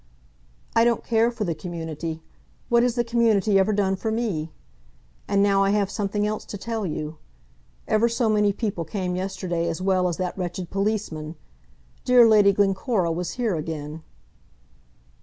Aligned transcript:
"I 0.75 0.83
don't 0.83 1.03
care 1.03 1.29
for 1.29 1.43
the 1.43 1.53
community. 1.53 2.23
What 2.69 2.81
has 2.81 2.95
the 2.95 3.03
community 3.03 3.59
ever 3.59 3.71
done 3.71 3.95
for 3.95 4.11
me? 4.11 4.51
And 5.27 5.43
now 5.43 5.63
I 5.63 5.69
have 5.69 5.91
something 5.91 6.25
else 6.25 6.43
to 6.45 6.57
tell 6.57 6.87
you. 6.87 7.19
Ever 7.87 8.09
so 8.09 8.27
many 8.27 8.51
people 8.51 8.83
came 8.83 9.15
yesterday 9.15 9.67
as 9.69 9.79
well 9.79 10.07
as 10.07 10.17
that 10.17 10.35
wretched 10.35 10.71
policeman. 10.71 11.35
Dear 12.03 12.27
Lady 12.27 12.51
Glencora 12.51 13.11
was 13.11 13.33
here 13.33 13.55
again." 13.55 14.01